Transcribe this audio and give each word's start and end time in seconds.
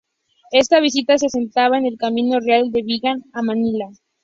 Esta 0.51 0.79
visita 0.79 1.15
se 1.19 1.27
asentaba 1.27 1.77
en 1.77 1.85
el 1.85 1.95
Camino 1.99 2.39
Real 2.39 2.71
de 2.71 2.81
Vigan 2.81 3.21
a 3.33 3.43
Manila. 3.43 3.85